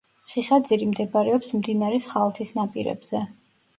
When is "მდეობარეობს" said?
0.93-1.53